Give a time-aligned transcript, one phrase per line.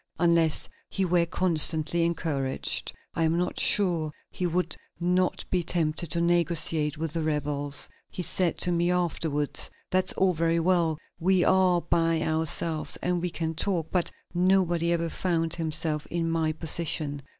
[0.17, 6.19] Unless he were constantly encouraged, I am not sure he would not be tempted to
[6.21, 7.87] negotiate with the rebels.
[8.09, 10.97] He said to me afterwards: 'That's all very well!
[11.19, 16.51] We are by ourselves and we can talk; but nobody ever found himself in my
[16.51, 17.21] position.